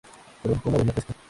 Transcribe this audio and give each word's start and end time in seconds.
Trabajó 0.41 0.63
como 0.63 0.77
bailarina 0.77 0.93
clásica. 0.95 1.19